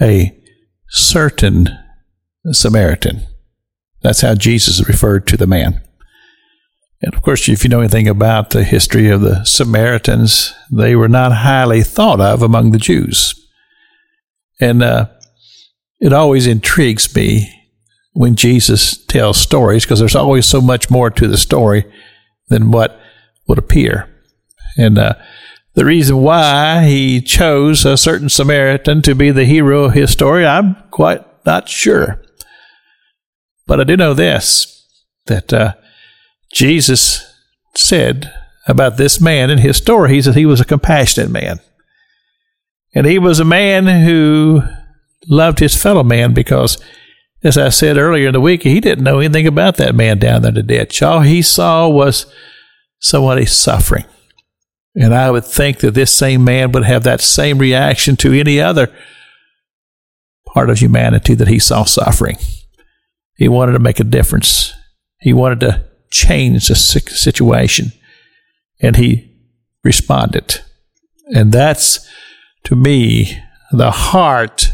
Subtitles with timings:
[0.00, 0.36] a
[0.88, 1.68] certain
[2.52, 3.22] Samaritan.
[4.02, 5.80] That's how Jesus referred to the man.
[7.02, 11.08] And of course, if you know anything about the history of the Samaritans, they were
[11.08, 13.34] not highly thought of among the Jews.
[14.60, 15.08] And uh,
[16.00, 17.50] it always intrigues me
[18.12, 21.84] when Jesus tells stories because there's always so much more to the story
[22.48, 22.98] than what
[23.48, 24.08] would appear.
[24.78, 25.14] And uh,
[25.74, 30.46] the reason why he chose a certain Samaritan to be the hero of his story,
[30.46, 32.22] I'm quite not sure.
[33.66, 34.70] But I do know this
[35.26, 35.74] that uh,
[36.52, 37.34] Jesus
[37.74, 38.32] said
[38.66, 41.60] about this man in his story, he said he was a compassionate man.
[42.94, 44.62] And he was a man who
[45.26, 46.78] loved his fellow man because,
[47.42, 50.42] as I said earlier in the week, he didn't know anything about that man down
[50.42, 51.02] there in the ditch.
[51.02, 52.26] All he saw was
[53.00, 54.04] somebody suffering.
[54.94, 58.60] And I would think that this same man would have that same reaction to any
[58.60, 58.94] other
[60.46, 62.36] part of humanity that he saw suffering.
[63.36, 64.72] He wanted to make a difference.
[65.18, 67.92] He wanted to change the situation.
[68.80, 69.32] And he
[69.82, 70.60] responded.
[71.34, 72.08] And that's,
[72.64, 73.40] to me,
[73.72, 74.70] the heart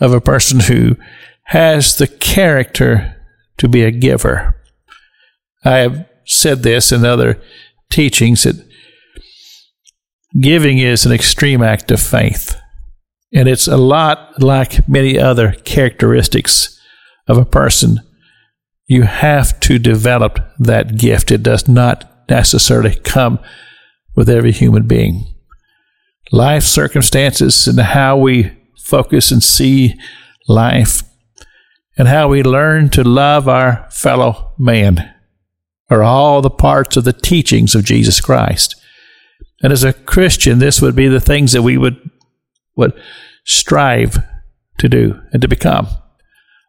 [0.00, 0.96] of a person who
[1.44, 3.16] has the character
[3.56, 4.54] to be a giver.
[5.64, 7.40] I have said this in other
[7.90, 8.69] teachings that
[10.38, 12.56] giving is an extreme act of faith.
[13.32, 16.80] And it's a lot like many other characteristics
[17.28, 18.00] of a person
[18.86, 21.30] you have to develop that gift.
[21.30, 23.38] It does not necessarily come
[24.16, 25.32] with every human being.
[26.32, 28.50] Life circumstances and how we
[28.82, 29.94] focus and see
[30.48, 31.04] life
[31.96, 35.14] and how we learn to love our fellow man
[35.88, 38.74] are all the parts of the teachings of Jesus Christ.
[39.62, 42.10] And as a Christian, this would be the things that we would,
[42.76, 42.98] would
[43.44, 44.18] strive
[44.78, 45.88] to do and to become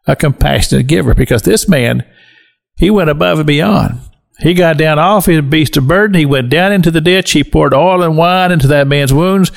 [0.06, 2.04] a compassionate giver because this man,
[2.76, 4.00] he went above and beyond.
[4.40, 6.18] He got down off his beast of burden.
[6.18, 7.30] He went down into the ditch.
[7.30, 9.52] He poured oil and wine into that man's wounds.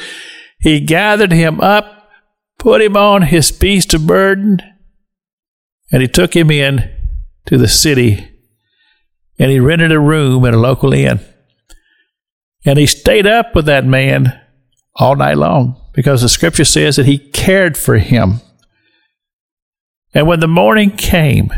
[0.59, 2.09] He gathered him up,
[2.59, 4.59] put him on his beast of burden,
[5.91, 6.91] and he took him in
[7.47, 8.31] to the city
[9.37, 11.19] and he rented a room at a local inn.
[12.65, 14.39] And he stayed up with that man
[14.95, 18.41] all night long because the scripture says that he cared for him.
[20.13, 21.51] And when the morning came,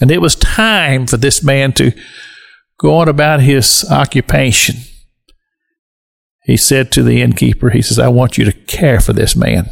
[0.00, 1.92] and it was time for this man to
[2.78, 4.76] go on about his occupation,
[6.44, 9.70] he said to the innkeeper, He says, I want you to care for this man.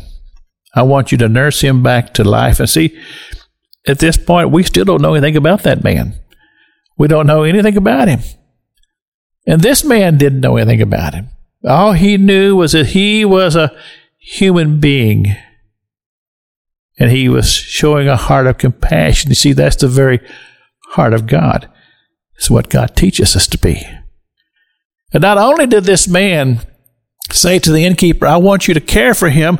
[0.74, 2.60] I want you to nurse him back to life.
[2.60, 2.96] And see,
[3.88, 6.14] at this point, we still don't know anything about that man.
[6.96, 8.20] We don't know anything about him.
[9.46, 11.28] And this man didn't know anything about him.
[11.64, 13.76] All he knew was that he was a
[14.18, 15.34] human being
[16.98, 19.30] and he was showing a heart of compassion.
[19.30, 20.20] You see, that's the very
[20.90, 21.70] heart of God.
[22.36, 23.86] It's what God teaches us to be.
[25.12, 26.60] And not only did this man
[27.30, 29.58] say to the innkeeper, I want you to care for him,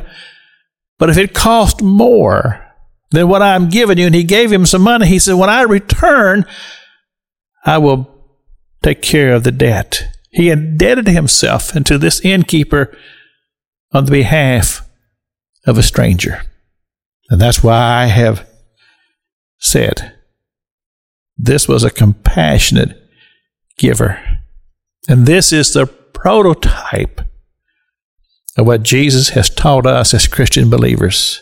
[0.99, 2.63] but if it cost more
[3.09, 5.63] than what I'm giving you, and he gave him some money, he said, When I
[5.63, 6.45] return,
[7.65, 8.20] I will
[8.83, 10.03] take care of the debt.
[10.31, 12.95] He indebted himself into this innkeeper
[13.91, 14.87] on the behalf
[15.65, 16.41] of a stranger.
[17.29, 18.47] And that's why I have
[19.59, 20.13] said
[21.37, 22.97] this was a compassionate
[23.77, 24.19] giver.
[25.07, 27.21] And this is the prototype
[28.57, 31.41] of what Jesus has taught us as Christian believers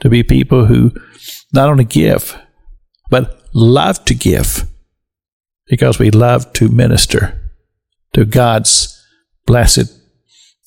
[0.00, 0.92] to be people who
[1.52, 2.36] not only give,
[3.10, 4.68] but love to give
[5.66, 7.40] because we love to minister
[8.12, 9.02] to God's
[9.46, 9.92] blessed,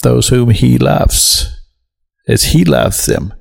[0.03, 1.53] those whom He loves.
[2.27, 3.33] As He loves them,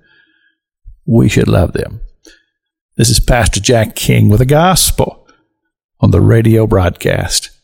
[1.07, 2.01] we should love them.
[2.97, 5.29] This is Pastor Jack King with the gospel
[6.01, 7.51] on the radio broadcast.